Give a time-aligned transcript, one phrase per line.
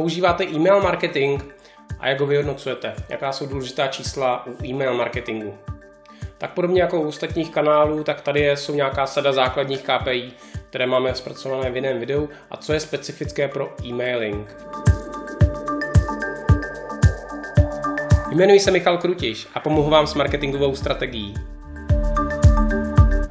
[0.00, 1.42] používáte e-mail marketing
[1.98, 2.94] a jak ho vyhodnocujete?
[3.08, 5.58] Jaká jsou důležitá čísla u e-mail marketingu?
[6.38, 10.32] Tak podobně jako u ostatních kanálů, tak tady jsou nějaká sada základních KPI,
[10.70, 14.56] které máme zpracované v jiném videu a co je specifické pro e-mailing.
[18.30, 21.34] Jmenuji se Michal Krutiš a pomohu vám s marketingovou strategií.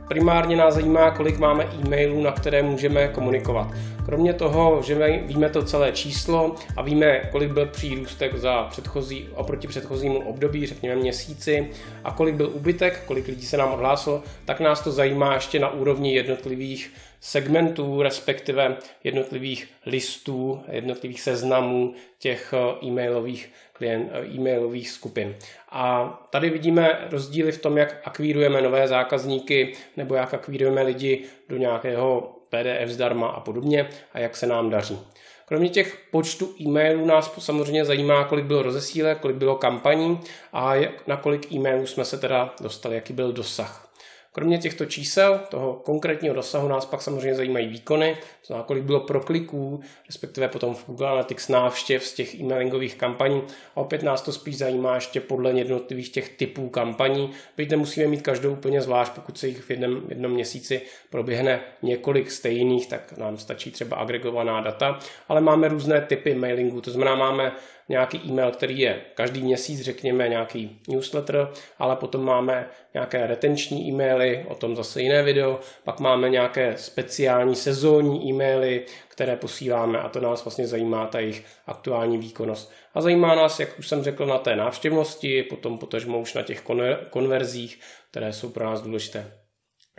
[0.09, 3.67] Primárně nás zajímá, kolik máme e-mailů, na které můžeme komunikovat.
[4.05, 9.67] Kromě toho, že víme to celé číslo a víme, kolik byl přírůstek za předchozí, oproti
[9.67, 11.69] předchozímu období, řekněme měsíci,
[12.03, 15.73] a kolik byl ubytek, kolik lidí se nám odhlásilo, tak nás to zajímá ještě na
[15.73, 25.35] úrovni jednotlivých segmentů, respektive jednotlivých listů, jednotlivých seznamů těch eh, e-mailových, klient, eh, e-mailových skupin.
[25.69, 31.57] A tady vidíme rozdíly v tom, jak akvírujeme nové zákazníky nebo jak akvírujeme lidi do
[31.57, 34.99] nějakého PDF zdarma a podobně a jak se nám daří.
[35.45, 40.19] Kromě těch počtu e-mailů nás samozřejmě zajímá, kolik bylo rozesílek, kolik bylo kampaní
[40.53, 40.73] a
[41.07, 43.88] na kolik e-mailů jsme se teda dostali, jaký byl dosah.
[44.31, 48.99] Kromě těchto čísel, toho konkrétního dosahu, nás pak samozřejmě zajímají výkony, to znamená, kolik bylo
[48.99, 53.43] prokliků, respektive potom v Google Analytics návštěv z těch e-mailingových kampaní.
[53.75, 57.31] A opět nás to spíš zajímá ještě podle jednotlivých těch typů kampaní.
[57.57, 62.31] Byť nemusíme mít každou úplně zvlášť, pokud se jich v jednom, jednom měsíci proběhne několik
[62.31, 67.51] stejných, tak nám stačí třeba agregovaná data, ale máme různé typy mailingu, to znamená, máme
[67.89, 74.45] nějaký e-mail, který je každý měsíc, řekněme, nějaký newsletter, ale potom máme nějaké retenční e-maily,
[74.47, 80.19] o tom zase jiné video, pak máme nějaké speciální sezónní e-maily, které posíláme a to
[80.21, 82.71] nás vlastně zajímá ta jejich aktuální výkonnost.
[82.93, 86.63] A zajímá nás, jak už jsem řekl, na té návštěvnosti, potom potažmo už na těch
[87.09, 87.79] konverzích,
[88.11, 89.39] které jsou pro nás důležité.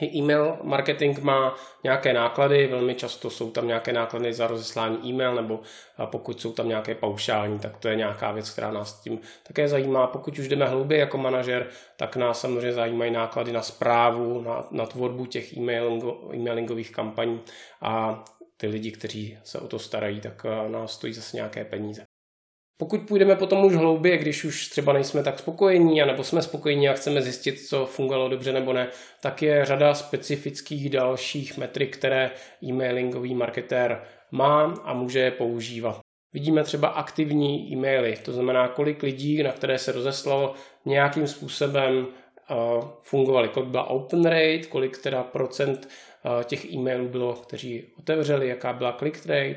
[0.07, 5.61] E-mail marketing má nějaké náklady, velmi často jsou tam nějaké náklady za rozeslání e-mail, nebo
[6.05, 10.07] pokud jsou tam nějaké paušální, tak to je nějaká věc, která nás tím také zajímá.
[10.07, 14.87] Pokud už jdeme hlouběji jako manažer, tak nás samozřejmě zajímají náklady na zprávu, na, na
[14.87, 17.41] tvorbu těch e-mailingo, e-mailingových kampaní
[17.81, 18.25] a
[18.57, 22.10] ty lidi, kteří se o to starají, tak nás stojí zase nějaké peníze.
[22.81, 26.93] Pokud půjdeme potom už hlouběji, když už třeba nejsme tak spokojení, anebo jsme spokojení a
[26.93, 28.89] chceme zjistit, co fungovalo dobře nebo ne,
[29.21, 32.31] tak je řada specifických dalších metrik, které
[32.65, 36.01] e-mailingový marketér má a může je používat.
[36.33, 40.55] Vidíme třeba aktivní e-maily, to znamená, kolik lidí, na které se rozeslalo,
[40.85, 42.07] nějakým způsobem
[43.01, 45.89] fungovaly, kolik byla open rate, kolik teda procent
[46.45, 49.57] těch e-mailů bylo, kteří otevřeli, jaká byla click rate,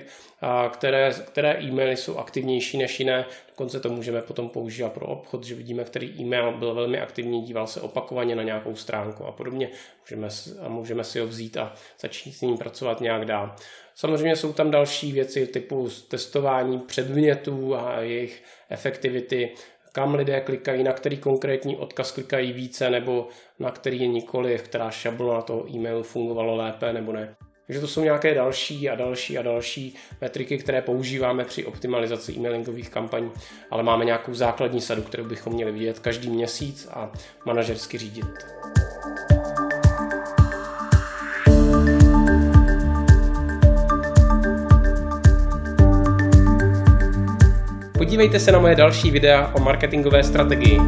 [0.70, 3.26] které, které e-maily jsou aktivnější než jiné.
[3.50, 7.68] Dokonce to můžeme potom používat pro obchod, že vidíme, který e-mail byl velmi aktivní, díval
[7.68, 9.70] se opakovaně na nějakou stránku a podobně.
[10.02, 10.28] Můžeme,
[10.68, 13.56] můžeme si ho vzít a začít s ním pracovat nějak dál.
[13.96, 19.52] Samozřejmě jsou tam další věci typu testování předmětů a jejich efektivity,
[19.96, 23.28] kam lidé klikají, na který konkrétní odkaz klikají více nebo
[23.60, 27.36] na který je nikoli, která šablona toho e-mailu fungovalo lépe nebo ne.
[27.68, 32.90] Takže to jsou nějaké další a další a další metriky, které používáme při optimalizaci e-mailingových
[32.90, 33.32] kampaní,
[33.72, 37.12] ale máme nějakou základní sadu, kterou bychom měli vidět každý měsíc a
[37.46, 38.26] manažersky řídit.
[48.04, 50.80] Podívejte se na moje další videa o marketingové strategii.